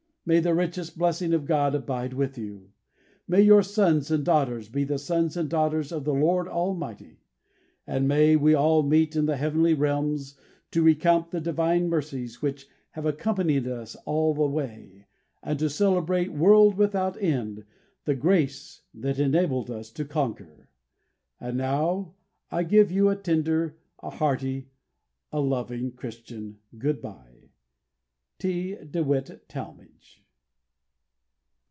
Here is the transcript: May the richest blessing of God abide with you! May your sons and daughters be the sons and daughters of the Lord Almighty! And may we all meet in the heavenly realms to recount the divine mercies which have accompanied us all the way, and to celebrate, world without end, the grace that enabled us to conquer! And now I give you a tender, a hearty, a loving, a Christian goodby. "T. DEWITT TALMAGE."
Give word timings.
May 0.23 0.39
the 0.39 0.53
richest 0.53 0.99
blessing 0.99 1.33
of 1.33 1.45
God 1.47 1.73
abide 1.73 2.13
with 2.13 2.37
you! 2.37 2.69
May 3.27 3.41
your 3.41 3.63
sons 3.63 4.11
and 4.11 4.23
daughters 4.23 4.69
be 4.69 4.83
the 4.83 4.99
sons 4.99 5.35
and 5.35 5.49
daughters 5.49 5.91
of 5.91 6.05
the 6.05 6.13
Lord 6.13 6.47
Almighty! 6.47 7.21
And 7.87 8.07
may 8.07 8.35
we 8.35 8.53
all 8.53 8.83
meet 8.83 9.15
in 9.15 9.25
the 9.25 9.35
heavenly 9.35 9.73
realms 9.73 10.35
to 10.71 10.83
recount 10.83 11.31
the 11.31 11.41
divine 11.41 11.89
mercies 11.89 12.39
which 12.39 12.67
have 12.91 13.07
accompanied 13.07 13.67
us 13.67 13.95
all 14.05 14.35
the 14.35 14.45
way, 14.45 15.07
and 15.41 15.57
to 15.57 15.71
celebrate, 15.71 16.31
world 16.33 16.77
without 16.77 17.19
end, 17.21 17.65
the 18.05 18.15
grace 18.15 18.83
that 18.93 19.17
enabled 19.17 19.71
us 19.71 19.89
to 19.89 20.05
conquer! 20.05 20.69
And 21.39 21.57
now 21.57 22.13
I 22.51 22.61
give 22.61 22.91
you 22.91 23.09
a 23.09 23.15
tender, 23.15 23.79
a 24.03 24.11
hearty, 24.11 24.69
a 25.31 25.39
loving, 25.41 25.87
a 25.87 25.91
Christian 25.91 26.59
goodby. 26.77 27.39
"T. 28.39 28.73
DEWITT 28.73 29.47
TALMAGE." 29.49 30.17